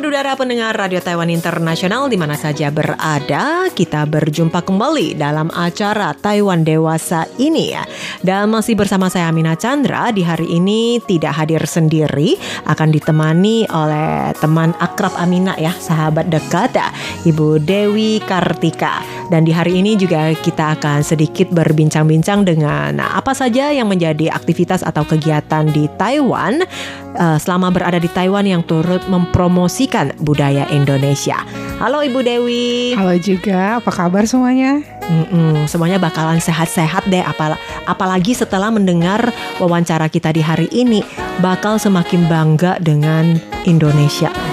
Udara 0.00 0.32
pendengar 0.32 0.72
Radio 0.72 0.96
Taiwan 0.96 1.28
Internasional 1.28 2.08
di 2.08 2.16
mana 2.16 2.32
saja 2.32 2.72
berada. 2.72 3.68
Kita 3.68 4.08
berjumpa 4.08 4.64
kembali 4.64 5.12
dalam 5.12 5.52
acara 5.52 6.16
Taiwan 6.16 6.64
Dewasa 6.64 7.28
ini 7.36 7.76
ya. 7.76 7.84
Dan 8.24 8.48
masih 8.48 8.80
bersama 8.80 9.12
saya 9.12 9.28
Amina 9.28 9.60
Chandra. 9.60 10.08
Di 10.08 10.24
hari 10.24 10.56
ini 10.56 11.04
tidak 11.04 11.36
hadir 11.36 11.60
sendiri, 11.68 12.40
akan 12.64 12.88
ditemani 12.88 13.68
oleh 13.68 14.32
teman 14.40 14.72
akrab 14.80 15.12
Amina 15.20 15.52
ya, 15.60 15.76
sahabat 15.76 16.32
dekat 16.32 16.80
Ibu 17.28 17.60
Dewi 17.60 18.24
Kartika. 18.24 19.19
Dan 19.30 19.46
di 19.46 19.54
hari 19.54 19.78
ini 19.78 19.94
juga 19.94 20.34
kita 20.34 20.74
akan 20.74 21.06
sedikit 21.06 21.54
berbincang-bincang 21.54 22.42
dengan 22.42 22.98
apa 22.98 23.30
saja 23.30 23.70
yang 23.70 23.86
menjadi 23.86 24.26
aktivitas 24.26 24.82
atau 24.82 25.06
kegiatan 25.06 25.70
di 25.70 25.86
Taiwan 25.94 26.66
uh, 27.14 27.38
selama 27.38 27.70
berada 27.70 28.02
di 28.02 28.10
Taiwan 28.10 28.42
yang 28.42 28.66
turut 28.66 29.06
mempromosikan 29.06 30.18
budaya 30.18 30.66
Indonesia. 30.74 31.38
Halo 31.78 32.02
Ibu 32.02 32.26
Dewi. 32.26 32.98
Halo 32.98 33.14
juga, 33.22 33.78
apa 33.78 33.88
kabar 33.94 34.26
semuanya? 34.26 34.82
Mm-mm, 35.06 35.70
semuanya 35.70 36.02
bakalan 36.02 36.42
sehat-sehat 36.42 37.06
deh, 37.06 37.22
apal 37.22 37.54
apalagi 37.86 38.34
setelah 38.34 38.70
mendengar 38.74 39.30
wawancara 39.62 40.10
kita 40.10 40.34
di 40.34 40.42
hari 40.42 40.66
ini, 40.74 41.06
bakal 41.38 41.78
semakin 41.78 42.26
bangga 42.26 42.82
dengan 42.82 43.38
Indonesia. 43.62 44.49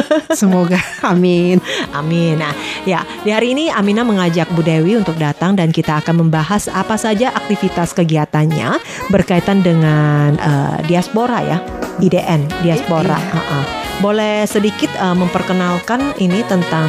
Semoga, 0.40 0.80
amin. 1.04 1.60
Amin. 1.92 2.40
Nah, 2.40 2.54
ya 2.88 3.04
di 3.22 3.30
hari 3.30 3.54
ini 3.54 3.68
Amina 3.68 4.02
mengajak 4.02 4.50
Bu 4.52 4.64
Dewi 4.64 4.96
untuk 4.98 5.16
datang 5.20 5.54
dan 5.54 5.70
kita 5.70 6.00
akan 6.00 6.26
membahas 6.26 6.66
apa 6.72 6.96
saja 6.96 7.32
aktivitas 7.34 7.92
kegiatannya 7.96 8.80
berkaitan 9.12 9.60
dengan 9.60 10.36
uh, 10.40 10.78
diaspora 10.88 11.38
ya, 11.44 11.58
IDN 12.00 12.48
diaspora. 12.64 13.16
Iya. 13.16 13.32
Ha-ha. 13.36 13.60
Boleh 14.00 14.48
sedikit 14.48 14.90
uh, 14.98 15.14
memperkenalkan 15.14 16.16
ini 16.18 16.42
tentang 16.48 16.88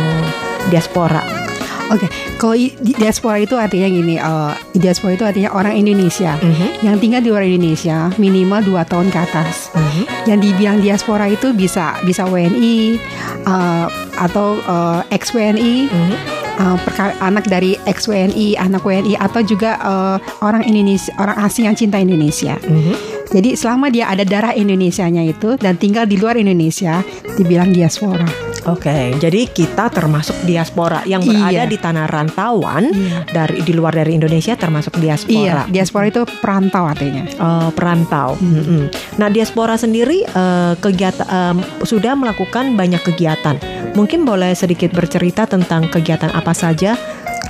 diaspora. 0.71 1.42
Oke, 1.85 2.07
kalau 2.37 2.55
i- 2.55 2.73
di- 2.75 2.95
diaspora 2.95 3.37
itu 3.37 3.53
artinya 3.53 3.85
gini, 3.85 4.15
eh, 4.15 4.53
diaspora 4.73 5.13
itu 5.13 5.23
artinya 5.23 5.51
orang 5.51 5.75
Indonesia 5.75 6.35
Mhm. 6.35 6.67
yang 6.81 6.95
tinggal 6.97 7.19
di 7.19 7.29
luar 7.29 7.43
Indonesia 7.43 8.07
minimal 8.15 8.63
2 8.63 8.83
tahun 8.83 9.07
ke 9.07 9.19
atas. 9.19 9.69
Mhm. 9.71 10.03
Yang 10.25 10.39
dibilang 10.41 10.77
diaspora 10.79 11.25
itu 11.27 11.51
bisa 11.51 11.99
bisa 12.01 12.23
WNI 12.23 12.97
eh, 13.43 13.85
atau 14.15 14.55
eh, 14.57 15.01
ex 15.11 15.31
WNI, 15.31 15.75
Mhm. 15.85 16.13
eh, 16.55 16.77
perka- 16.81 17.17
anak 17.19 17.45
dari 17.45 17.75
ex 17.83 18.07
WNI, 18.07 18.55
anak 18.55 18.81
WNI 18.81 19.13
atau 19.15 19.41
juga 19.41 19.75
eh, 19.75 20.17
orang 20.39 20.63
Indonesia, 20.63 21.11
orang 21.15 21.37
asing 21.41 21.67
yang 21.67 21.75
cinta 21.75 21.99
Indonesia. 21.99 22.55
Mhm. 22.57 22.95
Jadi 23.29 23.49
selama 23.53 23.89
dia 23.89 24.07
ada 24.07 24.21
darah 24.21 24.53
Indonesianya 24.53 25.25
itu 25.25 25.57
dan 25.57 25.75
tinggal 25.75 26.05
di 26.05 26.15
luar 26.15 26.37
Indonesia, 26.37 27.01
dibilang 27.33 27.69
diaspora. 27.69 28.25
Oke, 28.65 29.11
jadi 29.17 29.45
kita 29.45 29.87
termasuk 29.87 30.35
diaspora 30.41 31.03
yang 31.03 31.19
berada 31.21 31.51
Iya. 31.53 31.63
di 31.65 31.75
tanah 31.75 32.05
rantauan 32.05 32.87
Iya. 32.87 33.19
dari 33.27 33.59
di 33.59 33.71
luar 33.71 33.91
dari 33.93 34.13
Indonesia 34.13 34.53
termasuk 34.53 34.95
diaspora. 34.95 35.35
Iya, 35.35 35.67
diaspora 35.67 36.07
itu 36.07 36.23
perantau 36.39 36.83
artinya. 36.83 37.23
Eh, 37.25 37.69
perantau. 37.71 38.35
Mm-mm. 38.37 38.87
Nah, 39.15 39.27
diaspora 39.27 39.75
sendiri 39.75 40.23
eh, 40.23 40.73
kegiatan 40.77 41.25
em, 41.25 41.57
sudah 41.81 42.13
melakukan 42.13 42.73
banyak 42.73 43.03
kegiatan. 43.03 43.59
Mungkin 43.93 44.23
boleh 44.23 44.53
sedikit 44.53 44.89
bercerita 44.89 45.43
tentang 45.43 45.85
kegiatan 45.87 46.31
apa 46.31 46.51
saja? 46.51 46.95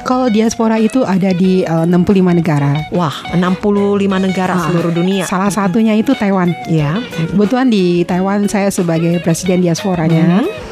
Kalau 0.03 0.27
diaspora 0.27 0.75
itu 0.77 1.05
ada 1.05 1.31
di 1.31 1.63
eh, 1.63 1.85
65 1.85 1.95
negara. 2.33 2.75
Wah, 2.91 3.13
65 3.31 4.19
negara 4.19 4.53
Ah, 4.53 4.67
seluruh 4.67 4.91
dunia. 4.91 5.23
Salah 5.23 5.47
satunya 5.47 5.93
itu 5.93 6.11
Taiwan. 6.11 6.51
Ya. 6.67 6.99
Kebetulan 7.29 7.69
di 7.69 8.03
Taiwan 8.03 8.43
saya 8.45 8.67
sebagai 8.67 9.21
presiden 9.21 9.61
diasporanya. 9.61 10.41
Mhm. 10.41 10.43
eh, 10.43 10.62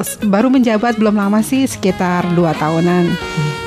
s- 0.00 0.18
baru 0.20 0.48
menjabat 0.48 0.96
belum 0.96 1.14
lama 1.14 1.40
sih 1.40 1.64
sekitar 1.64 2.26
dua 2.32 2.50
tahunan. 2.52 3.10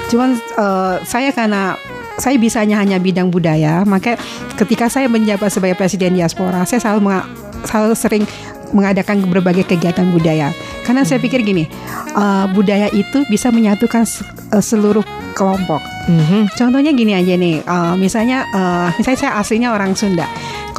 Cuman 0.10 0.36
eh, 0.36 0.96
saya 1.04 1.30
karena 1.30 1.78
saya 2.20 2.36
bisanya 2.36 2.76
hanya 2.78 3.00
bidang 3.00 3.32
budaya, 3.32 3.88
maka 3.88 4.20
ketika 4.56 4.92
saya 4.92 5.08
menjabat 5.08 5.48
sebagai 5.48 5.80
presiden 5.80 6.14
diaspora, 6.14 6.68
saya 6.68 6.84
selalu 6.84 7.00
menga- 7.08 7.28
selalu 7.64 7.94
sering 7.96 8.24
mengadakan 8.70 9.24
berbagai 9.26 9.66
kegiatan 9.66 10.12
budaya. 10.12 10.52
Karena 10.84 11.02
saya 11.02 11.18
pikir 11.18 11.42
gini, 11.42 11.66
eh, 12.12 12.46
budaya 12.52 12.92
itu 12.92 13.24
bisa 13.26 13.50
menyatukan 13.50 14.04
se- 14.04 14.26
seluruh 14.52 15.02
kelompok. 15.32 15.80
Mhm. 16.06 16.52
Contohnya 16.54 16.92
gini 16.92 17.14
aja 17.14 17.34
nih, 17.34 17.62
eh, 17.62 17.94
misalnya, 17.96 18.44
eh, 18.46 18.88
misalnya 18.98 19.20
saya 19.20 19.34
aslinya 19.38 19.72
orang 19.72 19.96
Sunda. 19.96 20.28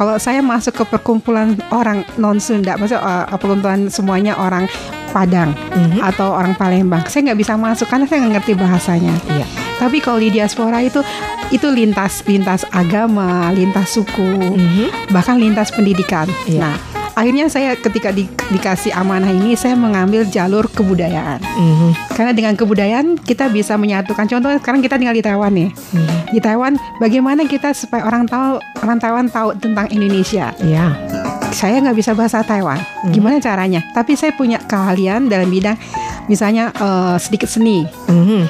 Kalau 0.01 0.17
saya 0.17 0.41
masuk 0.41 0.81
ke 0.81 0.97
perkumpulan 0.97 1.53
orang 1.69 2.01
non 2.17 2.41
Sunda, 2.41 2.73
maksudnya 2.73 3.05
eh, 3.29 3.37
perkumpulan 3.37 3.85
semuanya 3.85 4.33
orang 4.33 4.65
Padang 5.13 5.53
Mhm. 5.77 6.01
atau 6.01 6.33
orang 6.33 6.57
Palembang, 6.57 7.05
saya 7.05 7.29
nggak 7.29 7.39
bisa 7.43 7.53
masuk 7.53 7.85
karena 7.85 8.09
saya 8.09 8.25
nggak 8.25 8.41
ngerti 8.41 8.53
bahasanya. 8.57 9.13
Iya. 9.29 9.45
Tapi 9.77 10.01
kalau 10.01 10.17
di 10.17 10.33
diaspora 10.33 10.81
itu 10.81 11.05
itu 11.51 11.67
lintas 11.69 12.25
lintas 12.25 12.65
agama, 12.73 13.53
lintas 13.53 13.93
suku, 13.93 14.25
Mhm. 14.25 15.13
bahkan 15.13 15.37
lintas 15.37 15.69
pendidikan. 15.69 16.25
Iya. 16.49 16.65
Nah, 16.65 16.75
akhirnya 17.13 17.47
saya 17.47 17.75
ketika 17.75 18.09
di- 18.11 18.29
dikasih 18.51 18.95
amanah 18.95 19.31
ini, 19.31 19.55
saya 19.55 19.75
mengambil 19.75 20.23
jalur 20.27 20.67
kebudayaan. 20.71 21.41
Mhm. 21.41 21.89
Karena 22.15 22.31
dengan 22.31 22.53
kebudayaan 22.55 23.19
kita 23.19 23.51
bisa 23.51 23.75
menyatukan. 23.75 24.27
Contoh 24.27 24.51
sekarang 24.59 24.81
kita 24.83 24.95
tinggal 24.99 25.15
di 25.15 25.23
Taiwan 25.23 25.51
nih. 25.51 25.69
Mhm. 25.71 26.15
Di 26.31 26.39
Taiwan, 26.39 26.73
bagaimana 26.99 27.43
kita 27.47 27.75
supaya 27.75 28.07
orang 28.07 28.27
tahu 28.27 28.59
orang 28.83 28.97
Taiwan 28.99 29.25
tahu 29.27 29.49
tentang 29.59 29.87
Indonesia? 29.91 30.55
Ya. 30.63 30.95
Saya 31.51 31.83
nggak 31.83 31.97
bisa 31.99 32.15
bahasa 32.15 32.39
Taiwan. 32.47 32.79
Gimana 33.11 33.43
caranya? 33.43 33.83
Tapi 33.91 34.15
saya 34.15 34.31
punya 34.31 34.55
keahlian 34.63 35.27
dalam 35.27 35.51
bidang 35.51 35.75
misalnya 36.31 36.71
eh, 36.71 37.15
sedikit 37.19 37.51
seni. 37.51 37.83
Mhm. 38.07 38.47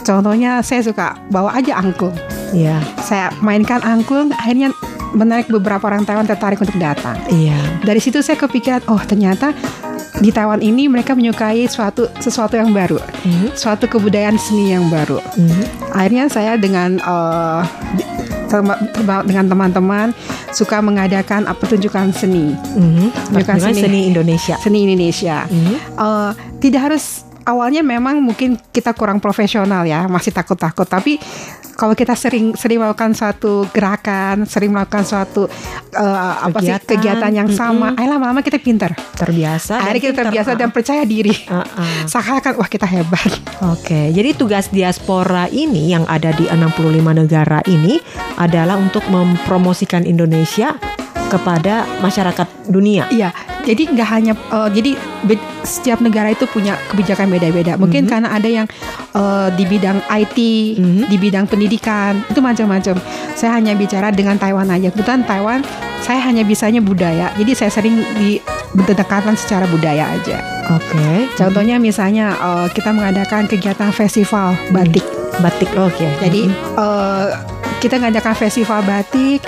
Contohnya 0.00 0.64
saya 0.64 0.80
suka 0.80 1.20
bawa 1.28 1.52
aja 1.52 1.76
angklung. 1.76 2.16
Ya. 2.56 2.80
Saya 3.04 3.30
mainkan 3.44 3.84
angklung, 3.84 4.32
akhirnya 4.32 4.72
menarik 5.12 5.48
beberapa 5.48 5.82
orang 5.84 6.02
Taiwan 6.02 6.24
tertarik 6.24 6.58
untuk 6.58 6.76
datang. 6.76 7.18
Iya. 7.26 7.56
Dari 7.80 7.98
situ 7.98 8.20
saya 8.20 8.36
kepikiran, 8.36 8.86
oh 8.86 9.00
ternyata 9.00 9.52
di 10.18 10.28
Taiwan 10.28 10.60
ini 10.60 10.86
mereka 10.86 11.14
menyukai 11.14 11.64
suatu 11.64 12.10
sesuatu 12.18 12.54
yang 12.54 12.70
baru, 12.70 12.98
Mhm. 12.98 13.54
suatu 13.54 13.86
kebudayaan 13.86 14.36
seni 14.36 14.70
yang 14.70 14.86
baru. 14.86 15.18
Mhm. 15.34 15.62
Akhirnya 15.92 16.24
saya 16.26 16.54
dengan 16.54 16.98
terma- 18.46 18.80
dengan 19.22 19.46
teman-teman 19.46 20.10
suka 20.50 20.82
mengadakan 20.82 21.46
uh, 21.46 21.54
pertunjukan 21.54 22.10
seni, 22.10 22.50
Mhm. 22.74 23.30
Bukan 23.30 23.54
Pertunjukan 23.56 23.58
seni. 23.70 23.80
seni 23.80 24.00
Indonesia. 24.06 24.56
seni 24.58 24.78
Indonesia. 24.82 25.46
Mhm. 25.46 25.74
Eh, 25.94 26.30
tidak 26.58 26.80
harus 26.90 27.22
awalnya 27.50 27.82
memang 27.82 28.22
mungkin 28.22 28.54
kita 28.70 28.94
kurang 28.94 29.18
profesional 29.18 29.82
ya, 29.82 30.06
masih 30.06 30.30
takut-takut. 30.30 30.86
Tapi 30.86 31.18
kalau 31.80 31.96
kita 31.96 32.12
sering 32.12 32.52
sering 32.60 32.76
melakukan 32.76 33.16
suatu 33.16 33.64
gerakan, 33.72 34.44
sering 34.44 34.68
melakukan 34.68 35.00
suatu 35.00 35.48
eh, 35.96 36.32
apa 36.44 36.60
sih 36.60 36.76
Kegiatan. 36.76 36.92
kegiatan 36.92 37.32
yang 37.32 37.48
sama, 37.48 37.96
akhirnya 37.96 38.20
lama-lama 38.20 38.44
kita 38.44 38.60
pinter. 38.60 38.92
Terbiasa. 39.16 39.80
Akhirnya 39.80 40.02
kita 40.04 40.12
pinter. 40.12 40.24
terbiasa 40.28 40.50
dan 40.60 40.68
percaya 40.70 41.02
diri. 41.08 41.32
Uh-uh. 41.32 42.04
Seakan 42.04 42.60
wah 42.60 42.68
kita 42.68 42.84
hebat. 42.84 43.32
Oke, 43.72 44.12
jadi 44.12 44.36
tugas 44.36 44.68
diaspora 44.68 45.48
ini 45.48 45.88
yang 45.88 46.04
ada 46.04 46.36
di 46.36 46.44
65 46.44 46.76
negara 47.16 47.64
ini 47.64 47.96
adalah 48.36 48.76
untuk 48.76 49.04
mempromosikan 49.08 50.04
Indonesia 50.04 50.76
kepada 51.30 51.86
masyarakat 52.04 52.68
dunia. 52.68 53.06
Iya, 53.08 53.30
jadi 53.62 53.82
nggak 53.92 54.08
hanya 54.08 54.32
eh, 54.34 54.68
jadi 54.72 54.90
setiap 55.62 56.00
negara 56.00 56.32
itu 56.32 56.48
punya 56.48 56.76
kebijakan 56.88 57.28
beda-beda. 57.28 57.76
Mungkin 57.76 58.04
Mhm. 58.04 58.10
karena 58.10 58.28
ada 58.30 58.48
yang 58.48 58.66
eh, 59.10 59.48
di 59.54 59.64
bidang 59.66 59.98
IT, 60.08 60.38
Mhm. 60.78 61.02
di 61.10 61.16
bidang 61.18 61.44
pendidikan, 61.44 62.22
itu 62.26 62.38
macam-macam. 62.38 62.94
Saya 63.34 63.58
hanya 63.58 63.74
bicara 63.74 64.08
dengan 64.10 64.38
Taiwan 64.38 64.70
aja. 64.70 64.88
Kebetulan 64.88 65.26
Taiwan 65.26 65.60
saya 66.00 66.22
hanya 66.22 66.42
bisanya 66.42 66.80
budaya. 66.80 67.28
Jadi 67.34 67.52
saya 67.52 67.70
sering 67.70 67.98
di 68.16 68.38
berdekatan 68.72 69.34
secara 69.34 69.66
budaya 69.66 70.14
aja. 70.14 70.38
Oke. 70.70 71.26
Contohnya 71.34 71.76
misalnya 71.76 72.32
eh, 72.34 72.66
kita 72.70 72.90
mengadakan 72.90 73.46
kegiatan 73.46 73.90
festival 73.90 74.54
batik. 74.70 75.02
batik 75.40 75.72
oke. 75.72 76.04
Jadi 76.20 76.52
eh, 76.52 77.26
kita 77.80 77.96
ngadakan 77.96 78.36
festival 78.36 78.84
batik 78.84 79.40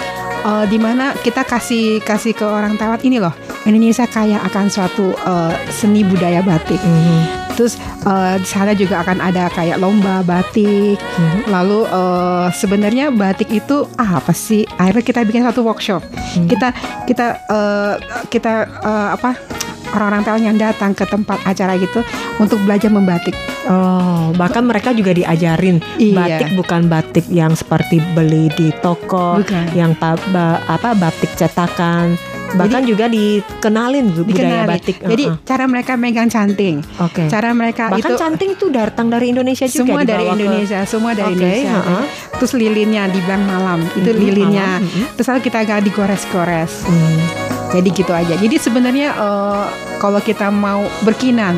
eh, 0.42 0.64
di 0.66 0.78
mana 0.78 1.14
kita 1.14 1.46
kasih 1.46 2.02
kasih 2.02 2.34
ke 2.34 2.44
orang 2.44 2.74
Taiwan 2.76 3.00
ini 3.02 3.22
loh 3.22 3.34
Indonesia 3.64 4.06
kaya 4.10 4.42
akan 4.42 4.66
suatu 4.66 5.14
eh, 5.14 5.54
seni 5.70 6.02
budaya 6.02 6.42
batik. 6.42 6.78
Mhm. 6.82 7.42
Terus 7.54 7.76
eh, 8.06 8.34
di 8.40 8.48
sana 8.48 8.72
juga 8.74 9.04
akan 9.04 9.22
ada 9.22 9.46
kayak 9.52 9.78
lomba 9.78 10.24
batik. 10.26 10.98
Mhm. 10.98 11.50
Lalu 11.52 11.80
eh, 11.86 12.46
sebenarnya 12.54 13.14
batik 13.14 13.48
itu 13.54 13.86
apa 13.98 14.34
sih? 14.34 14.66
Akhirnya 14.78 15.04
kita 15.04 15.20
bikin 15.22 15.46
satu 15.46 15.62
workshop. 15.62 16.02
Mhm. 16.10 16.48
Kita 16.50 16.68
kita 17.06 17.26
eh, 17.46 17.94
kita 18.26 18.52
eh, 18.82 19.08
apa? 19.14 19.61
Orang-orang 19.92 20.22
Taiwan 20.22 20.44
yang 20.44 20.58
datang 20.58 20.92
ke 20.92 21.04
tempat 21.04 21.38
acara 21.42 21.76
gitu 21.76 22.00
untuk 22.36 22.58
belajar 22.60 22.88
membatik. 22.88 23.36
Oh, 23.64 24.32
bahkan 24.32 24.62
mereka 24.62 24.90
juga 24.90 25.12
diajarin 25.12 25.78
Iya. 25.96 26.16
batik 26.16 26.48
bukan 26.54 26.80
batik 26.86 27.24
yang 27.28 27.52
seperti 27.52 28.00
beli 28.12 28.50
di 28.50 28.74
toko, 28.76 29.38
Bukan. 29.38 29.70
yang 29.72 29.94
pa- 29.94 30.18
ba- 30.28 30.58
apa 30.66 30.92
batik 30.92 31.30
cetakan, 31.32 32.18
bahkan 32.52 32.82
juga 32.82 33.06
dikenalin 33.06 34.10
budaya 34.12 34.26
Dikenali. 34.26 34.68
batik. 34.68 34.96
Jadi 35.00 35.24
Uh-uh. 35.26 35.38
cara 35.42 35.64
mereka 35.64 35.92
megang 35.94 36.26
canting, 36.26 36.82
Oke. 36.98 37.28
cara 37.28 37.52
mereka 37.52 37.88
Bahkan 37.88 38.02
itu 38.02 38.14
canting 38.14 38.50
itu 38.52 38.66
datang 38.68 39.06
dari 39.06 39.30
Indonesia 39.30 39.64
juga 39.64 39.78
semua 39.78 40.00
dari 40.02 40.10
dibawa 40.18 40.32
ke- 40.32 40.38
Indonesia, 40.38 40.78
semua 40.84 41.12
dari 41.12 41.26
Oke, 41.28 41.38
Indonesia. 41.38 41.72
uh-uh. 41.78 42.04
Terus 42.34 42.52
lilinnya 42.54 43.02
dibilang 43.06 43.42
malam, 43.42 43.78
itu 43.94 44.10
lilinnya. 44.10 44.68
malam. 44.80 45.14
Terus 45.14 45.26
lalu 45.28 45.40
kita 45.40 45.58
agak 45.60 45.78
digores-gores. 45.82 46.82
Hmm. 46.82 47.41
Jadi 47.72 47.88
gitu 47.90 48.12
aja. 48.12 48.34
Jadi 48.36 48.56
sebenarnya 48.56 49.08
eh, 49.10 49.64
kalau 49.96 50.20
kita 50.20 50.48
mau 50.48 50.84
berkinan, 51.02 51.56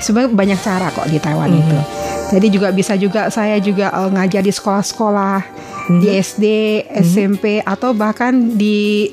sebenarnya 0.00 0.32
banyak 0.32 0.58
cara 0.58 0.88
kok 0.90 1.06
di 1.06 1.20
Taiwan 1.20 1.50
Mhm. 1.50 1.60
itu. 1.60 1.78
Jadi 2.26 2.46
juga 2.50 2.68
bisa 2.72 2.96
juga 2.96 3.28
saya 3.28 3.60
juga 3.60 3.92
eh, 3.92 4.10
ngajar 4.10 4.40
di 4.40 4.50
sekolah-sekolah, 4.50 5.38
di 6.00 6.08
Mhm. 6.08 6.16
SD, 6.18 6.44
SMP 7.04 7.44
atau 7.60 7.92
bahkan 7.92 8.32
di 8.56 9.12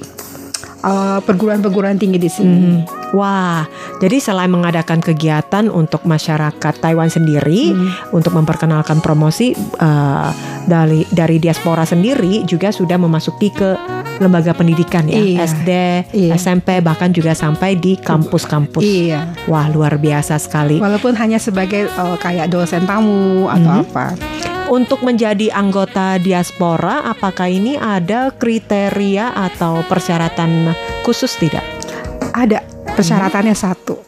eh, 0.83 1.19
perguruan-perguruan 1.23 1.95
tinggi 1.95 2.19
di 2.19 2.27
sini. 2.27 2.59
Mhm. 2.59 3.15
Wah, 3.15 3.63
jadi 4.01 4.19
selain 4.19 4.51
mengadakan 4.51 4.99
kegiatan 4.99 5.69
untuk 5.69 6.03
masyarakat 6.03 6.73
Taiwan 6.75 7.07
sendiri, 7.07 7.71
Mhm. 7.71 8.11
untuk 8.11 8.35
memperkenalkan 8.35 8.99
promosi 8.99 9.55
eh, 9.55 10.29
dari 10.65 11.07
dari 11.07 11.39
diaspora 11.39 11.83
sendiri 11.83 12.43
juga 12.43 12.67
sudah 12.69 12.99
memasuki 12.99 13.47
ke 13.47 13.79
lembaga 14.17 14.53
pendidikan 14.53 15.05
ya, 15.05 15.17
Iya. 15.17 15.37
SD, 15.43 15.69
Iya. 16.13 16.31
SMP 16.35 16.77
bahkan 16.79 17.09
juga 17.09 17.33
sampai 17.33 17.73
di 17.73 17.95
kampus-kampus. 17.95 18.81
Iya. 18.81 19.33
Wah, 19.45 19.65
luar 19.67 19.97
biasa 19.97 20.37
sekali. 20.37 20.77
Walaupun 20.77 21.15
hanya 21.15 21.37
sebagai 21.37 21.87
eh, 21.87 22.17
kayak 22.17 22.49
dosen 22.49 22.83
tamu 22.83 23.47
atau 23.47 23.71
Mhm. 23.71 23.83
apa. 23.83 24.05
Untuk 24.65 25.03
menjadi 25.03 25.51
anggota 25.51 26.17
diaspora, 26.17 27.03
apakah 27.05 27.45
ini 27.45 27.75
ada 27.75 28.31
kriteria 28.31 29.35
atau 29.35 29.83
persyaratan 29.85 30.71
khusus 31.03 31.35
tidak? 31.35 31.61
Ada 32.31 32.63
persyaratannya 32.89 33.53
satu. 33.53 33.99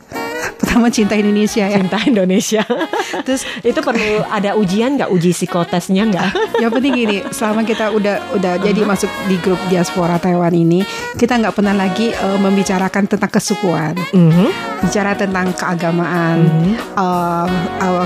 Pertama 0.56 0.88
cinta 0.88 1.14
Indonesia 1.16 1.66
ya. 1.66 1.78
Cinta 1.78 1.98
Indonesia. 2.04 2.64
Terus 3.26 3.44
itu 3.62 3.80
perlu 3.80 4.22
ada 4.28 4.54
ujian 4.56 4.96
nggak? 4.96 5.10
Uji 5.10 5.32
psikotesnya 5.32 6.06
nggak? 6.06 6.30
yang 6.64 6.72
penting 6.72 6.94
gini, 6.94 7.18
selama 7.32 7.64
kita 7.64 7.92
udah 7.92 8.36
udah 8.36 8.54
jadi 8.60 8.82
masuk 8.84 9.10
di 9.26 9.36
grup 9.40 9.60
diaspora 9.68 10.20
Taiwan 10.20 10.52
ini, 10.52 10.84
kita 11.16 11.40
nggak 11.40 11.56
pernah 11.56 11.74
lagi 11.74 12.12
eh, 12.12 12.38
membicarakan 12.40 13.08
tentang 13.08 13.32
kesukuan, 13.32 13.96
Mhm, 14.12 14.50
bicara 14.84 15.16
tentang 15.16 15.52
keagamaan, 15.56 16.38
mhm. 16.44 16.74
eh, 16.96 17.48
eh, 17.82 18.06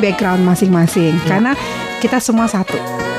background 0.00 0.42
masing-masing. 0.42 1.16
Karena 1.24 1.52
kita 1.98 2.20
semua 2.20 2.48
satu, 2.48 2.76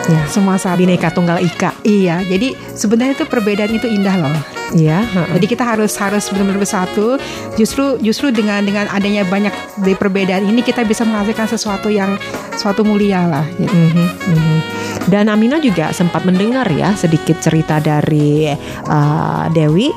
Ya. 0.07 0.23
semua 0.29 0.55
satu. 0.55 0.77
Bineka 0.77 1.09
Tunggal 1.09 1.41
Ika. 1.41 1.73
Iya, 1.81 2.21
jadi 2.23 2.53
sebenarnya 2.71 3.17
itu 3.17 3.25
perbedaan 3.25 3.73
itu 3.73 3.89
indah 3.89 4.15
loh. 4.17 4.56
Iya. 4.75 4.99
heeh. 5.03 5.39
Jadi 5.39 5.45
kita 5.47 5.63
harus 5.63 5.93
harus 5.95 6.27
benar-benar 6.31 6.59
bersatu. 6.59 7.15
Justru 7.55 7.99
justru 8.03 8.33
dengan 8.33 8.63
dengan 8.65 8.89
adanya 8.91 9.23
banyak 9.23 9.53
dari 9.79 9.95
perbedaan 9.95 10.43
ini 10.43 10.59
kita 10.65 10.83
bisa 10.83 11.07
menghasilkan 11.07 11.47
sesuatu 11.47 11.87
yang 11.87 12.19
suatu 12.57 12.83
mulia 12.83 13.23
lah. 13.27 13.45
Gitu. 13.55 13.71
Mhm, 13.71 14.07
mhm. 14.33 14.57
Dan 15.07 15.31
Amina 15.31 15.61
juga 15.63 15.95
sempat 15.95 16.27
mendengar 16.27 16.67
ya 16.67 16.91
sedikit 16.97 17.39
cerita 17.39 17.79
dari 17.79 18.51
uh, 18.87 19.45
Dewi 19.55 19.87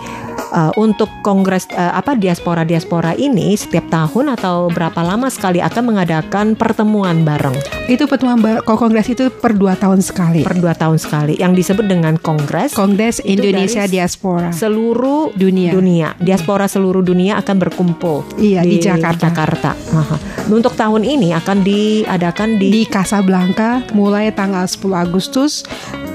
uh, 0.50 0.70
untuk 0.76 1.08
kongres 1.20 1.66
uh, 1.72 1.92
apa 1.92 2.14
diaspora 2.14 2.62
diaspora 2.62 3.14
ini 3.14 3.54
setiap 3.54 3.86
tahun 3.88 4.34
atau 4.34 4.68
berapa 4.68 5.00
lama 5.00 5.26
sekali 5.26 5.58
akan 5.58 5.82
mengadakan 5.86 6.54
pertemuan 6.54 7.22
bareng 7.22 7.54
Itu 7.86 8.06
pertemuan 8.06 8.38
bar- 8.38 8.62
kongres 8.62 9.08
itu 9.08 9.30
per 9.30 9.54
dua 9.54 9.74
tahun 9.74 9.98
sekali. 9.98 10.46
per 10.46 10.54
dua 10.54 10.72
tahun 10.72 10.94
sekali 10.96 11.34
yang 11.34 11.52
disebut 11.52 11.84
dengan 11.84 12.14
kongres 12.16 12.70
Kongres 12.70 13.18
Indonesia 13.20 13.86
Diaspora 13.86 14.50
seluruh 14.50 15.34
dunia. 15.34 15.70
dunia 15.70 16.08
diaspora 16.16 16.66
seluruh 16.66 17.02
dunia 17.02 17.38
akan 17.38 17.56
berkumpul 17.58 18.22
Iya 18.36 18.62
di, 18.62 18.78
Jakarta. 18.78 19.26
Jakarta. 19.26 19.70
Aha. 19.90 20.16
Untuk 20.46 20.74
tahun 20.74 21.02
ini 21.02 21.32
akan 21.32 21.62
diadakan 21.62 22.56
di, 22.56 22.68
Di 22.70 22.82
Casablanca 22.84 23.82
mulai 23.92 24.30
tanggal 24.30 24.64
10 24.64 24.80
Agustus 24.94 25.62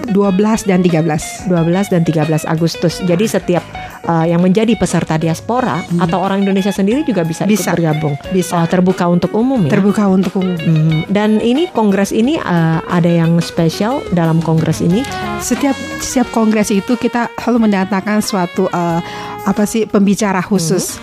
12 0.05 0.69
dan 0.69 0.85
13. 0.85 1.49
12 1.49 1.91
dan 1.91 2.01
13 2.03 2.45
Agustus. 2.45 3.01
Jadi 3.01 3.25
setiap 3.25 3.63
uh, 4.05 4.23
yang 4.23 4.39
menjadi 4.39 4.73
peserta 4.73 5.15
diaspora 5.15 5.79
atau 5.97 6.17
orang 6.19 6.41
Indonesia 6.41 6.69
sendiri 6.69 7.01
juga 7.01 7.21
bisa, 7.21 7.43
ikut 7.43 7.47
Hmm. 7.47 7.55
Bisa. 7.55 7.71
bergabung. 7.71 8.13
Bisa 8.29 8.53
Oh, 8.55 8.65
terbuka 8.65 9.05
untuk 9.05 9.31
umum 9.31 9.61
ya. 9.61 9.71
terbuka 9.71 10.05
untuk 10.07 10.33
umum. 10.35 10.55
Mhm. 10.55 10.99
Dan 11.07 11.37
ini 11.37 11.67
kongres 11.67 12.09
ini 12.09 12.35
uh, 12.35 12.79
ada 12.81 13.07
yang 13.07 13.37
spesial 13.39 13.99
dalam 14.11 14.39
kongres 14.39 14.79
ini. 14.79 15.01
Setiap 15.37 15.73
setiap 15.99 16.29
kongres 16.29 16.69
itu 16.69 16.95
kita 16.95 17.29
selalu 17.35 17.65
mendatangkan 17.65 18.19
suatu 18.19 18.65
eh, 18.67 18.99
apa 19.41 19.63
sih 19.63 19.85
pembicara 19.85 20.39
khusus. 20.39 20.97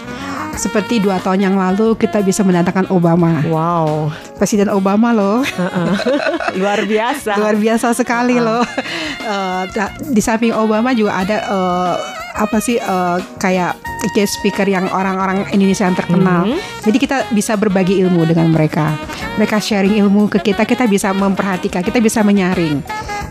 Seperti 0.52 0.98
dua 0.98 1.16
tahun 1.16 1.40
yang 1.42 1.56
lalu 1.56 1.94
kita 1.94 2.20
bisa 2.20 2.42
mendatangkan 2.42 2.88
Obama, 2.88 3.40
Wow, 3.42 4.12
Presiden 4.34 4.68
Obama 4.68 5.10
loh, 5.10 5.40
luar 6.58 6.84
biasa. 6.84 7.36
luar 7.36 7.56
biasa 7.56 7.92
sekali 7.92 8.36
loh. 8.36 8.60
Eh, 9.22 9.62
da- 9.70 9.92
di 9.96 10.18
samping 10.18 10.52
Obama 10.52 10.92
juga 10.92 11.16
ada 11.16 11.36
eh, 11.40 11.94
apa 12.36 12.58
sih 12.58 12.80
eh, 12.80 13.18
kayak 13.38 13.76
guest 14.12 14.40
speaker 14.40 14.66
yang 14.66 14.90
orang-orang 14.90 15.46
Indonesia 15.54 15.86
yang 15.86 15.96
terkenal. 15.96 16.48
Mhm. 16.48 16.58
Jadi 16.84 16.96
kita 16.98 17.16
bisa 17.30 17.54
berbagi 17.54 18.02
ilmu 18.02 18.26
dengan 18.26 18.50
mereka. 18.50 18.98
Mereka 19.38 19.62
sharing 19.62 19.96
ilmu 20.02 20.28
ke 20.28 20.52
kita, 20.52 20.66
kita 20.66 20.84
bisa 20.90 21.14
memperhatikan, 21.14 21.80
kita 21.80 22.02
bisa 22.02 22.20
menyaring. 22.20 22.82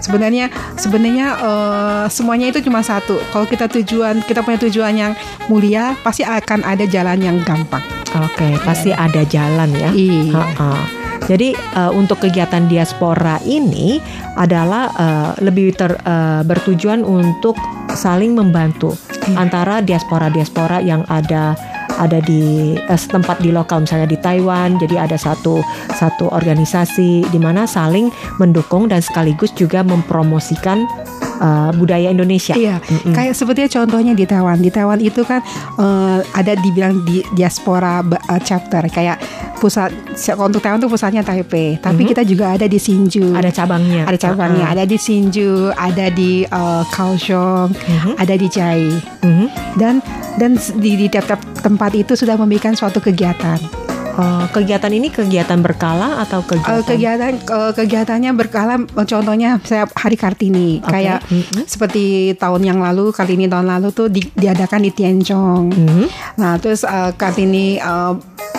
Sebenarnya 0.01 0.49
sebenarnya 0.79 1.27
eh, 1.37 2.05
semuanya 2.09 2.49
itu 2.49 2.63
cuma 2.65 2.81
satu. 2.81 3.19
Kalau 3.29 3.45
kita 3.45 3.67
tujuan, 3.69 4.23
kita 4.25 4.41
punya 4.41 4.57
tujuan 4.69 4.93
yang 4.95 5.13
mulia, 5.51 5.93
pasti 6.01 6.25
akan 6.25 6.65
ada 6.65 6.87
jalan 6.87 7.19
yang 7.21 7.37
gampang. 7.45 7.83
Oke, 8.11 8.59
pasti 8.67 8.91
ada 8.91 9.23
jalan 9.23 9.71
ya. 9.71 9.89
Iya. 9.95 10.43
Jadi 11.31 11.53
uh, 11.77 11.93
untuk 11.93 12.27
kegiatan 12.27 12.65
diaspora 12.65 13.37
ini 13.45 14.01
adalah 14.35 14.91
uh, 14.91 15.31
lebih 15.39 15.71
ter, 15.77 15.95
uh, 16.03 16.41
bertujuan 16.43 17.05
untuk 17.05 17.55
saling 17.95 18.35
membantu 18.35 18.95
Iya. 19.27 19.37
antara 19.37 19.75
diaspora-diaspora 19.85 20.81
yang 20.81 21.05
ada 21.05 21.53
ada 22.01 22.17
di 22.23 22.73
eh, 22.73 22.97
setempat 22.97 23.43
di 23.45 23.53
lokal 23.53 23.85
misalnya 23.85 24.09
di 24.09 24.17
Taiwan. 24.17 24.81
Jadi 24.81 24.97
ada 24.97 25.13
satu 25.13 25.61
satu 25.93 26.33
organisasi 26.33 27.29
di 27.29 27.39
mana 27.39 27.69
saling 27.69 28.09
mendukung 28.41 28.89
dan 28.89 29.05
sekaligus 29.05 29.53
juga 29.53 29.85
mempromosikan 29.85 30.89
uh, 31.41 31.73
budaya 31.73 32.07
Indonesia. 32.07 32.53
Iya, 32.53 32.77
Mm-mm. 32.77 33.11
kayak 33.11 33.33
sepertinya 33.33 33.69
contohnya 33.73 34.13
di 34.13 34.23
Taiwan. 34.23 34.61
Di 34.61 34.69
Taiwan 34.69 35.01
itu 35.01 35.25
kan 35.25 35.41
eh, 35.75 36.19
ada 36.31 36.53
dibilang 36.55 37.01
di 37.03 37.25
diaspora 37.33 37.99
eh, 38.05 38.41
chapter 38.41 38.85
kayak 38.85 39.17
pusat 39.57 39.89
kalau 40.17 40.49
untuk 40.49 40.61
Taiwan 40.61 40.77
itu 40.77 40.89
pusatnya 40.89 41.21
Taipei, 41.21 41.77
tapi 41.77 42.01
Mhm. 42.01 42.09
kita 42.09 42.21
juga 42.23 42.45
ada 42.53 42.65
di 42.65 42.77
Sinju. 42.77 43.33
Ada 43.33 43.49
cabangnya. 43.51 44.03
ada 44.05 44.17
cabangnya, 44.17 44.65
Ha-ha. 44.65 44.75
ada 44.77 44.83
di 44.85 44.97
Sinju, 44.97 45.69
ada 45.71 46.05
di 46.09 46.31
eh, 46.43 46.83
Kaohsiung, 46.89 47.69
Mhm. 47.73 48.11
ada 48.17 48.33
di 48.33 48.47
Chiayi. 48.47 48.93
Mhm. 49.21 49.45
Dan 49.77 49.95
dan 50.37 50.51
di, 50.77 50.95
di 50.95 51.05
tiap-tiap 51.07 51.41
tempat 51.59 51.91
itu 51.93 52.13
sudah 52.15 52.37
memberikan 52.37 52.71
suatu 52.71 52.97
kegiatan. 52.97 53.80
Oh, 54.11 54.43
kegiatan 54.49 54.89
ini 54.89 55.07
kegiatan 55.07 55.55
berkala 55.57 56.19
atau 56.19 56.41
Eh, 56.41 56.47
kegiatan? 56.49 56.83
kegiatan 56.83 57.33
eh, 57.37 57.71
kegiatannya 57.71 58.31
berkala 58.33 58.73
eh, 58.77 59.05
contohnya 59.05 59.55
saya 59.61 59.87
Hari 59.87 60.15
Kartini 60.15 60.79
Oke. 60.79 60.91
kayak 60.91 61.19
Mhm. 61.23 61.63
seperti 61.63 62.03
tahun 62.35 62.61
yang 62.61 62.79
lalu 62.79 63.09
kali 63.09 63.33
ini 63.33 63.45
tahun 63.45 63.67
lalu 63.69 63.87
tuh 63.89 64.07
di- 64.07 64.31
diadakan 64.31 64.81
di 64.81 64.91
Tianchong. 64.91 65.63
Mhm. 65.69 66.03
Nah, 66.35 66.57
terus 66.57 66.83
uh, 66.83 67.13
Kartini 67.13 67.77
uh, 67.77 68.17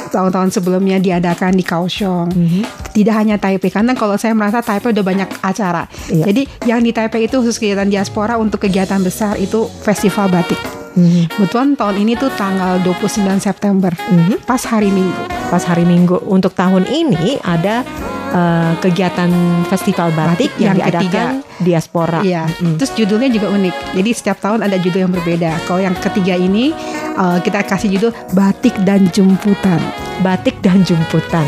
tahun-tahun 0.09 0.53
sebelumnya 0.53 0.97
diadakan 0.99 1.53
di 1.53 1.63
Kaohsiung. 1.63 2.29
Mhm. 2.29 2.63
Tidak 2.93 3.15
hanya 3.15 3.37
Taipei, 3.37 3.69
karena 3.69 3.93
kalau 3.93 4.17
saya 4.17 4.33
merasa 4.33 4.61
Taipei 4.61 4.93
udah 4.93 5.01
banyak 5.03 5.29
acara. 5.41 5.89
Iya. 6.07 6.29
Jadi 6.29 6.43
yang 6.65 6.81
di 6.81 6.93
Taipei 6.93 7.25
itu 7.25 7.41
khusus 7.41 7.57
kegiatan 7.57 7.89
diaspora 7.89 8.37
untuk 8.37 8.61
kegiatan 8.61 9.01
besar 9.01 9.37
itu 9.37 9.65
festival 9.81 10.29
batik. 10.29 10.61
Mhm. 10.93 11.33
Kebetulan 11.33 11.73
tahun 11.73 11.97
ini 11.99 12.13
tuh 12.15 12.29
tanggal 12.31 12.77
29 12.79 13.37
September, 13.39 13.89
Mhm. 13.89 14.45
pas 14.45 14.61
hari 14.63 14.89
Minggu. 14.89 15.42
Pas 15.53 15.61
hari 15.69 15.85
Minggu 15.85 16.17
untuk 16.25 16.57
tahun 16.57 16.89
ini 16.89 17.37
ada 17.45 17.85
eh, 18.33 18.73
kegiatan 18.81 19.29
festival 19.69 20.09
batik, 20.17 20.49
Batik 20.49 20.53
yang, 20.57 20.81
yang 20.81 20.89
diadakan 20.89 21.45
diaspora. 21.61 22.25
Iya. 22.25 22.49
Mhm. 22.49 22.81
Terus 22.81 22.93
judulnya 22.97 23.29
juga 23.29 23.53
unik. 23.53 23.77
Jadi 23.93 24.11
setiap 24.17 24.41
tahun 24.41 24.65
ada 24.65 24.81
judul 24.81 25.05
yang 25.05 25.13
berbeda. 25.13 25.61
Kalau 25.69 25.85
yang 25.85 25.93
ketiga 26.01 26.35
ini 26.41 26.73
uh, 27.21 27.39
kita 27.45 27.63
kasih 27.69 27.93
judul 27.93 28.17
Batik 28.33 28.73
dan 28.83 29.13
Jemputan. 29.13 29.79
Batik 30.25 30.61
dan 30.63 30.87
jemputan. 30.87 31.43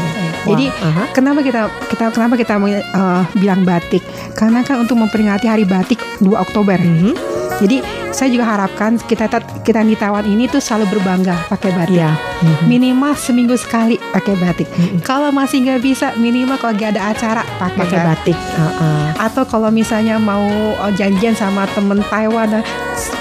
Jadi 0.45 0.67
Wah, 0.67 0.89
aha. 0.91 1.05
kenapa 1.15 1.41
kita 1.47 1.71
kita 1.89 2.11
kenapa 2.11 2.35
kita 2.35 2.59
uh, 2.59 3.23
bilang 3.39 3.63
batik? 3.63 4.03
Karena 4.35 4.67
kan 4.67 4.83
untuk 4.83 4.99
memperingati 4.99 5.47
Hari 5.47 5.63
Batik 5.63 6.01
2 6.21 6.35
Oktober. 6.35 6.77
Mhm. 6.77 7.44
Jadi 7.55 7.79
saya 8.11 8.29
juga 8.29 8.45
harapkan 8.47 8.97
kita 8.97 9.27
kita 9.61 9.81
di 9.81 9.95
Taiwan 9.95 10.23
ini 10.25 10.47
tuh 10.47 10.59
selalu 10.59 10.91
berbangga 10.93 11.39
pakai 11.47 11.71
batik. 11.71 11.99
Mhm. 11.99 12.67
Minimal 12.67 13.13
seminggu 13.15 13.55
sekali 13.55 13.95
pakai 14.11 14.35
batik. 14.37 14.69
Kalau 15.01 15.31
masih 15.31 15.63
nggak 15.63 15.81
bisa, 15.81 16.07
minimal 16.15 16.55
kalau 16.57 16.73
nggak 16.73 16.95
ada 16.95 17.03
acara 17.09 17.43
pakai 17.57 17.79
Pakai 17.81 17.99
batik. 18.01 18.35
batik. 18.35 18.39
Heeh. 18.57 19.05
Atau 19.17 19.43
kalau 19.45 19.69
misalnya 19.69 20.17
mau 20.17 20.43
uh, 20.77 20.91
janjian 20.91 21.33
sama 21.33 21.67
temen 21.69 22.03
Taiwan, 22.05 22.55
uh, 22.55 22.65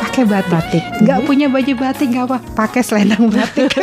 pakai 0.03 0.23
batik. 0.23 0.51
Batik. 0.51 0.83
Nggak 0.99 1.17
Mhm. 1.19 1.25
punya 1.25 1.47
baju 1.47 1.73
batik 1.75 2.07
nggak 2.09 2.25
apa, 2.25 2.37
pakai 2.53 2.81
selendang 2.81 3.29
batik. 3.29 3.69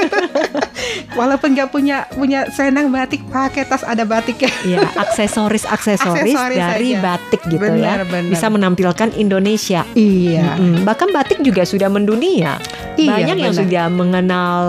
Walaupun 1.15 1.55
nggak 1.55 1.71
punya 1.71 2.07
punya 2.15 2.47
selendang 2.51 2.91
batik, 2.91 3.23
pakai 3.29 3.67
tas 3.67 3.83
ada 3.83 4.03
batiknya. 4.07 4.51
Iya, 4.63 4.87
aksesoris 4.95 5.67
aksesoris 5.67 6.37
dari 6.37 6.95
saja. 6.95 7.03
batik 7.03 7.41
gitu 7.49 7.63
Benar, 7.63 8.03
ya, 8.03 8.07
benar. 8.07 8.31
bisa 8.31 8.47
menampilkan 8.51 9.09
Indonesia. 9.17 9.83
Iya. 9.95 10.57
Mm-mm. 10.57 10.83
Bahkan 10.87 11.09
batik 11.11 11.39
juga 11.43 11.67
sudah 11.67 11.89
mendunia. 11.91 12.59
Iya, 13.00 13.11
Banyak 13.11 13.37
yang 13.38 13.52
benar. 13.52 13.62
sudah 13.64 13.87
mengenal 13.88 14.61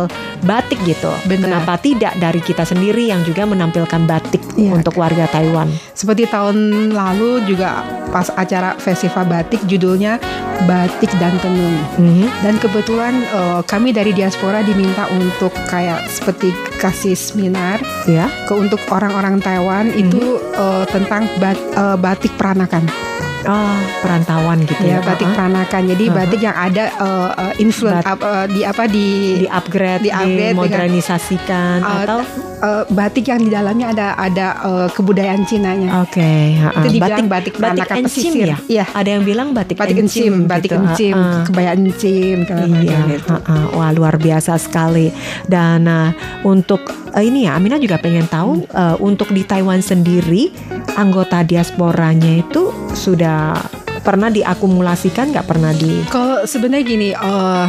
batik 0.42 0.80
gitu. 0.82 1.12
Benar. 1.26 1.44
Kenapa 1.62 1.74
tidak 1.78 2.14
dari 2.16 2.40
kita 2.40 2.64
sendiri 2.64 3.06
yang 3.06 3.22
juga 3.22 3.44
menampilkan 3.44 4.02
batik 4.04 4.42
Iya. 4.56 4.72
untuk 4.74 4.96
warga 4.96 5.28
Taiwan? 5.28 5.68
Seperti 5.92 6.26
tahun 6.26 6.58
lalu 6.90 7.44
juga 7.46 7.84
pas 8.10 8.32
acara 8.32 8.76
festival 8.76 9.26
batik 9.26 9.62
judulnya 9.66 10.18
Batik 10.62 11.10
dan 11.18 11.34
Tenun. 11.42 11.74
Mhm. 11.98 12.46
Dan 12.46 12.56
kebetulan 12.56 13.26
eh, 13.26 13.62
kami 13.66 13.90
dari 13.90 14.14
diaspora 14.14 14.62
diminta 14.62 15.10
untuk 15.10 15.50
kayak 15.66 16.06
seperti 16.06 16.54
kasih 16.78 17.18
seminar 17.18 17.82
Ya. 18.06 18.30
ke 18.46 18.54
untuk 18.54 18.78
orang-orang 18.88 19.42
Taiwan 19.42 19.90
Mhm. 19.90 19.98
itu 20.00 20.22
eh, 20.38 20.86
tentang 20.88 21.26
bat- 21.38 21.58
eh, 21.74 21.98
batik 21.98 22.38
peranakan. 22.38 22.86
Oh, 23.44 23.74
perantauan 24.00 24.62
gitu 24.62 24.82
ya. 24.82 24.92
Ya, 24.92 25.00
batik 25.02 25.24
Uh-uh. 25.24 25.36
peranakan. 25.36 25.82
Jadi 25.88 26.04
Uh-huh. 26.04 26.18
batik 26.18 26.42
yang 26.42 26.54
ada 26.54 26.84
eh, 26.88 27.30
eh, 27.40 27.54
influence 27.58 28.04
Bat- 28.04 28.14
ap- 28.16 28.24
eh, 28.24 28.46
di 28.50 28.62
apa 28.64 28.84
di 28.86 29.08
di 29.38 29.48
upgrade, 29.48 30.02
Di-upgrade 30.04 30.38
dengan- 30.54 30.54
dimodernisasikan 30.54 31.78
eh, 31.80 31.96
atau 32.00 32.20
eh, 32.60 32.84
batik 32.88 33.26
yang 33.26 33.40
di 33.40 33.50
dalamnya 33.50 33.88
ada 33.90 34.08
ada 34.16 34.48
eh, 34.62 34.88
kebudayaan 34.92 35.42
Cinanya. 35.44 35.90
oke, 36.02 36.30
ha-ha. 36.56 36.78
Itu 36.78 36.88
dibilang 36.92 37.26
batik 37.26 37.28
batik 37.28 37.54
peranakan 37.56 37.96
encim 38.00 38.32
pesisir. 38.32 38.46
ya? 38.48 38.58
Iya. 38.68 38.86
Ada 38.92 39.10
yang 39.12 39.24
bilang 39.24 39.48
batik, 39.52 39.76
Batik 39.76 39.98
encim, 39.98 40.46
batik 40.46 40.70
gitu, 40.70 40.78
encim, 40.78 41.16
ha-ha. 41.16 41.42
kebaya 41.44 41.72
encim, 41.74 42.38
Iya, 42.46 43.00
gitu. 43.10 43.32
ha-ha. 43.32 43.58
wah 43.72 43.90
luar 43.90 44.16
biasa 44.16 44.56
sekali. 44.58 45.10
Dan 45.44 45.84
uh, 45.84 46.14
untuk 46.44 46.86
uh, 47.10 47.20
ini 47.20 47.44
ya, 47.44 47.56
Amina 47.56 47.76
juga 47.76 47.98
pengen 47.98 48.28
tahu 48.28 48.64
uh, 48.70 48.96
untuk 49.00 49.30
di 49.30 49.42
Taiwan 49.42 49.82
sendiri 49.82 50.54
anggota 50.96 51.44
diasporanya 51.44 52.42
itu 52.42 52.72
sudah 52.92 53.56
pernah 54.02 54.34
diakumulasikan 54.34 55.30
nggak 55.30 55.46
pernah 55.46 55.72
di 55.72 56.02
Kalau 56.10 56.42
sebenarnya 56.44 56.84
gini, 56.86 57.10
eh 57.14 57.68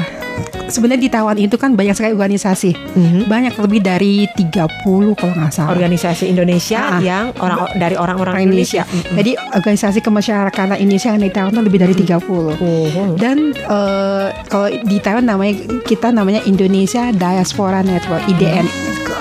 sebenarnya 0.72 1.02
di 1.04 1.10
Taiwan 1.12 1.36
itu 1.36 1.60
kan 1.60 1.76
banyak 1.76 1.92
sekali 1.92 2.16
organisasi. 2.16 2.72
Mhm. 2.72 3.28
Banyak 3.28 3.54
lebih 3.60 3.80
dari 3.84 4.24
30 4.32 5.12
kalau 5.12 5.34
nggak 5.36 5.52
salah. 5.52 5.76
organisasi 5.76 6.32
Indonesia 6.32 6.96
Ah, 6.96 7.00
yang 7.04 7.36
orang 7.36 7.68
dari 7.76 7.96
orang-orang 8.00 8.34
Orang 8.40 8.44
Indonesia. 8.48 8.88
Indonesia. 8.88 9.12
Jadi 9.20 9.32
organisasi 9.36 9.98
kemasyarakatan 10.00 10.80
Indonesia 10.80 11.08
yang 11.12 11.20
di 11.20 11.30
Taiwan 11.32 11.52
itu 11.52 11.60
lebih 11.60 11.80
dari 11.84 11.94
30. 11.94 12.56
Oh, 12.56 13.12
Dan 13.20 13.52
eh, 13.52 14.26
kalau 14.48 14.68
di 14.72 14.96
Taiwan 15.04 15.28
namanya 15.28 15.54
kita 15.84 16.08
namanya 16.08 16.40
Indonesia 16.48 17.12
Diaspora 17.12 17.84
Network 17.84 18.24
IDN 18.32 18.64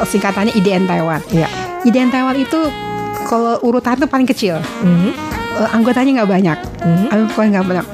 singkatannya 0.07 0.55
IDN 0.55 0.87
Taiwan. 0.87 1.19
Iya. 1.29 1.47
IDN 1.83 2.09
Taiwan 2.13 2.37
itu 2.39 2.59
kalau 3.31 3.55
urutan 3.63 3.95
itu 3.95 4.07
paling 4.11 4.27
kecil, 4.27 4.59
Mhm. 4.83 5.31
Eh, 5.51 5.69
anggotanya 5.75 6.23
nggak 6.23 6.31
banyak, 6.31 6.57
Mhm. 6.83 7.05
anggotanya 7.11 7.49
nggak 7.59 7.67
banyak. 7.67 7.87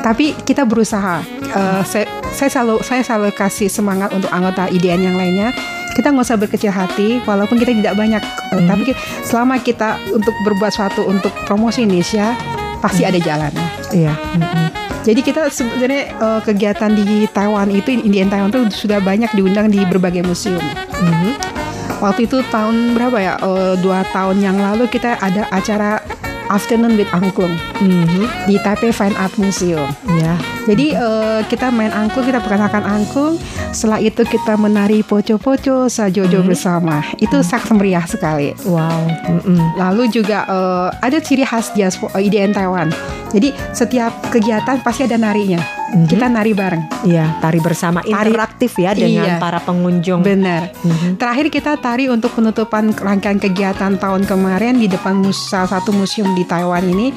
Tapi 0.00 0.24
kita 0.42 0.62
berusaha. 0.66 1.22
Eh, 1.42 1.82
saya, 1.86 2.06
saya 2.34 2.50
selalu 2.50 2.82
saya 2.86 3.02
selalu 3.02 3.34
kasih 3.34 3.66
semangat 3.70 4.10
untuk 4.14 4.30
anggota 4.30 4.70
IDN 4.70 5.10
yang 5.10 5.16
lainnya. 5.18 5.50
Kita 5.94 6.14
nggak 6.14 6.26
usah 6.26 6.38
berkecil 6.38 6.70
hati, 6.70 7.18
walaupun 7.26 7.58
kita 7.58 7.74
tidak 7.74 7.94
banyak. 7.94 8.22
Eh, 8.22 8.62
Mhm. 8.62 8.66
Tapi 8.66 8.82
selama 9.26 9.58
kita 9.58 9.98
untuk 10.10 10.34
berbuat 10.46 10.70
sesuatu 10.70 11.02
untuk 11.06 11.34
promosi 11.46 11.82
Indonesia, 11.82 12.34
pasti 12.78 13.02
ada 13.02 13.18
jalannya. 13.18 13.66
Iya. 13.90 14.14
Mhm. 14.14 14.66
Jadi 15.00 15.20
kita 15.20 15.50
sebenarnya 15.50 16.02
eh, 16.14 16.40
kegiatan 16.46 16.90
di 16.94 17.26
Taiwan 17.28 17.68
itu 17.74 17.90
Indian 17.90 18.30
Taiwan 18.30 18.54
itu 18.54 18.86
sudah 18.86 19.02
banyak 19.02 19.34
diundang 19.34 19.68
di 19.68 19.82
berbagai 19.84 20.22
museum. 20.22 20.62
Mhm. 20.94 21.59
Waktu 22.00 22.24
itu 22.24 22.40
tahun 22.48 22.96
berapa 22.96 23.18
ya? 23.20 23.34
Eh, 23.36 23.74
dua 23.78 24.00
tahun 24.08 24.40
yang 24.40 24.56
lalu 24.56 24.88
kita 24.88 25.20
ada 25.20 25.44
acara 25.52 26.00
Afternoon 26.50 26.98
with 26.98 27.12
Angklung 27.12 27.54
Mhm. 27.78 28.48
di 28.48 28.58
Taipei 28.58 28.90
Fine 28.90 29.14
Art 29.14 29.36
Museum. 29.36 29.86
Ya. 30.18 30.34
Jadi 30.70 30.94
eh, 30.94 31.40
kita 31.44 31.68
main 31.68 31.90
angklung, 31.90 32.22
kita 32.24 32.38
perkenalkan 32.38 32.80
angklung. 32.80 33.34
Setelah 33.70 33.98
itu 33.98 34.22
kita 34.22 34.54
menari 34.54 35.02
poco-poco 35.02 35.90
sajojo 35.90 36.40
Mhm. 36.40 36.46
bersama. 36.46 37.02
Itu 37.18 37.42
sangat 37.42 37.74
meriah 37.74 38.06
sekali. 38.06 38.54
Wow. 38.62 39.10
Mhm. 39.42 39.74
Lalu 39.76 40.02
juga 40.08 40.46
eh, 40.46 40.88
ada 40.96 41.18
ciri 41.18 41.42
khas 41.42 41.72
diaspora 41.72 42.16
IDN 42.16 42.52
Taiwan. 42.52 42.94
Jadi 43.30 43.50
setiap 43.70 44.10
kegiatan 44.28 44.78
pasti 44.80 45.04
ada 45.04 45.14
narinya. 45.16 45.58
Mhm. 45.90 46.06
Kita 46.06 46.26
nari 46.26 46.50
bareng. 46.52 46.82
Iya, 47.02 47.38
tari 47.40 47.58
bersama 47.58 47.98
Tari- 48.00 48.30
interaktif 48.30 48.74
ya 48.76 48.90
dengan 48.92 49.26
Iya. 49.26 49.36
para 49.38 49.58
pengunjung. 49.58 50.22
Benar. 50.22 50.70
Mhm. 50.76 51.14
Terakhir 51.16 51.46
kita 51.48 51.74
tari 51.76 52.06
untuk 52.06 52.30
penutupan 52.32 52.90
rangkaian 52.92 53.38
kegiatan 53.38 53.94
tahun 53.96 54.22
kemarin 54.22 54.78
di 54.78 54.86
depan 54.86 55.18
salah 55.30 55.66
satu 55.72 55.90
museum 55.90 56.30
di 56.32 56.42
Taiwan 56.42 56.86
ini 56.86 57.10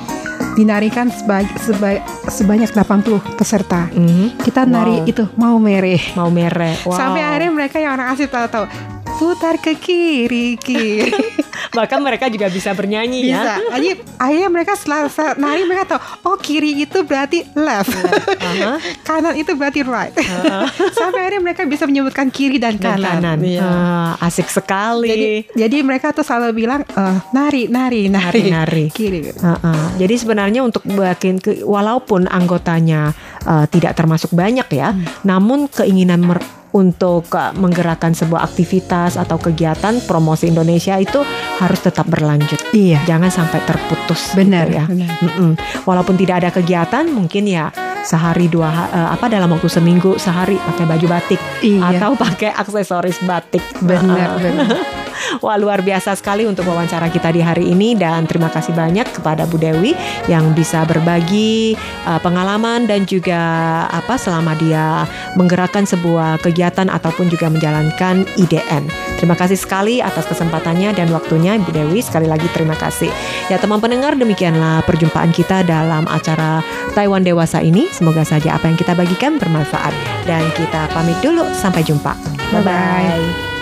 dinarikan 0.53 1.09
seba- 1.09 1.49
seba- 1.57 2.01
sebanyak 2.25 2.69
80 2.69 3.19
peserta. 3.33 3.89
Mhm. 3.89 4.37
Kita 4.39 4.63
nari 4.63 5.01
Wow. 5.01 5.09
itu 5.09 5.23
mau 5.35 5.57
mereh. 5.57 6.01
Mau 6.13 6.29
merek. 6.29 6.83
Wow. 6.83 6.93
Sampai 6.93 7.21
akhirnya 7.21 7.51
mereka 7.51 7.77
yang 7.77 7.93
orang 7.93 8.09
asli 8.09 8.25
tahu-tahu 8.25 8.65
putar 9.13 9.55
ke 9.57 9.73
kiri 9.75 10.57
kiri 10.57 11.13
Bahkan 11.69 11.99
mereka 11.99 12.25
juga 12.27 12.47
bisa 12.47 12.71
bernyanyi 12.71 13.19
bisa. 13.23 13.57
ya. 13.57 13.71
Jadi 13.71 13.89
akhirnya 14.15 14.49
mereka 14.49 14.73
setelah 14.73 15.05
setelah 15.05 15.33
nari 15.35 15.63
mereka 15.63 15.83
tahu 15.87 15.99
oh 16.25 16.37
kiri 16.37 16.73
itu 16.79 17.01
berarti 17.01 17.45
left, 17.53 17.93
Aha. 18.35 18.77
kanan 19.07 19.33
itu 19.33 19.53
berarti 19.53 19.81
right. 19.81 20.13
Sampai 20.97 21.19
akhirnya 21.21 21.41
mereka 21.43 21.61
bisa 21.63 21.83
menyebutkan 21.83 22.27
kiri 22.27 22.57
dan 22.57 22.75
Dan 22.75 22.97
kanan. 22.97 23.19
kanan. 23.19 23.37
Iya. 23.39 23.61
Ah, 23.61 24.11
asik 24.21 24.47
sekali. 24.47 25.09
Jadi, 25.09 25.27
jadi 25.55 25.77
mereka 25.81 26.11
tuh 26.11 26.21
selalu 26.21 26.53
bilang 26.55 26.81
eh, 26.83 27.17
nari, 27.31 27.67
nari, 27.67 28.07
nari, 28.07 28.49
Nari-nari. 28.49 28.85
kiri. 28.89 29.29
Heeh. 29.29 29.81
Jadi 29.97 30.13
sebenarnya 30.15 30.61
untuk 30.61 30.81
bikin 30.83 31.37
ke, 31.37 31.61
walaupun 31.61 32.25
anggotanya 32.25 33.13
eh, 33.41 33.65
tidak 33.67 33.93
termasuk 33.93 34.31
banyak 34.31 34.65
ya, 34.69 34.89
Hmm. 34.89 35.05
namun 35.23 35.65
keinginan 35.65 36.21
mer- 36.21 36.43
untuk 36.73 37.29
eh, 37.31 37.53
menggerakkan 37.53 38.11
sebuah 38.11 38.43
aktivitas 38.43 39.15
atau 39.15 39.37
kegiatan 39.37 40.01
promosi 40.03 40.49
Indonesia 40.49 40.97
itu 40.97 41.21
harus 41.57 41.79
tetap 41.79 42.05
berlanjut. 42.05 42.59
Iya, 42.71 43.01
Jangan 43.05 43.29
sampai 43.29 43.61
terputus. 43.63 44.33
benar 44.33 44.65
gitu 44.67 44.77
ya. 44.77 44.85
benar. 44.85 45.09
Mm-mm. 45.21 45.51
Walaupun 45.83 46.15
tidak 46.15 46.41
ada 46.41 46.49
kegiatan, 46.49 47.05
mungkin 47.07 47.45
ya 47.45 47.69
sehari 48.03 48.51
dua 48.51 48.67
eh, 48.89 49.09
apa 49.09 49.25
dalam 49.27 49.47
waktu 49.47 49.69
seminggu 49.69 50.17
sehari 50.17 50.59
pakai 50.59 50.85
baju 50.85 51.07
batik 51.07 51.39
Iya, 51.61 51.95
atau 51.95 52.17
pakai 52.17 52.51
aksesoris 52.51 53.21
batik. 53.23 53.63
benar, 53.79 54.35
benar. 54.37 54.67
Wah 55.39 55.57
luar 55.57 55.81
biasa 55.81 56.13
sekali 56.13 56.45
untuk 56.45 56.67
wawancara 56.69 57.09
kita 57.09 57.33
di 57.33 57.41
hari 57.41 57.71
ini 57.73 57.97
dan 57.97 58.29
terima 58.29 58.51
kasih 58.51 58.75
banyak 58.75 59.09
kepada 59.09 59.47
Bu 59.49 59.57
Dewi 59.57 59.97
yang 60.29 60.53
bisa 60.53 60.85
berbagi 60.85 61.73
uh, 62.05 62.19
pengalaman 62.21 62.85
dan 62.85 63.07
juga 63.09 63.41
apa 63.89 64.19
selama 64.19 64.53
dia 64.59 65.07
menggerakkan 65.39 65.87
sebuah 65.87 66.43
kegiatan 66.43 66.91
ataupun 66.91 67.31
juga 67.31 67.49
menjalankan 67.49 68.27
IDN. 68.37 68.85
Terima 69.17 69.39
kasih 69.39 69.55
sekali 69.55 70.03
atas 70.03 70.27
kesempatannya 70.27 70.93
dan 70.93 71.07
waktunya 71.09 71.55
Bu 71.57 71.71
Dewi. 71.71 72.03
Sekali 72.03 72.27
lagi 72.27 72.45
terima 72.51 72.75
kasih. 72.75 73.09
Ya 73.47 73.57
teman 73.57 73.79
pendengar 73.79 74.19
demikianlah 74.19 74.83
perjumpaan 74.83 75.31
kita 75.31 75.63
dalam 75.63 76.05
acara 76.11 76.59
Taiwan 76.91 77.23
Dewasa 77.23 77.63
ini. 77.63 77.87
Semoga 77.89 78.27
saja 78.27 78.59
apa 78.59 78.67
yang 78.67 78.77
kita 78.77 78.93
bagikan 78.93 79.39
bermanfaat 79.39 79.95
dan 80.27 80.43
kita 80.59 80.91
pamit 80.91 81.15
dulu 81.23 81.47
sampai 81.55 81.81
jumpa. 81.81 82.13
Bye-bye. 82.51 82.67
Bye-bye. 82.67 83.52